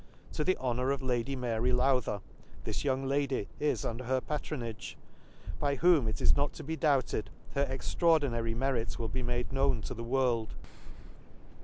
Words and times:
—To 0.33 0.43
the 0.43 0.57
honour 0.57 0.89
of 0.89 1.03
Lady 1.03 1.35
Mary 1.35 1.71
Lowther, 1.71 2.21
this 2.63 2.83
young 2.83 3.05
Lady 3.07 3.47
is 3.59 3.85
under 3.85 4.05
her 4.05 4.19
patronage, 4.19 4.97
by 5.59 5.75
whom, 5.75 6.07
it 6.07 6.19
is 6.19 6.35
not 6.35 6.53
to 6.53 6.63
be 6.63 6.75
doubted, 6.75 7.29
her 7.53 7.67
ex 7.69 7.93
traordinary 7.93 8.55
merit 8.55 8.97
will 8.97 9.09
be 9.09 9.21
made 9.21 9.53
known 9.53 9.83
tq 9.83 9.95
£he 9.95 10.01
world. 10.03 10.55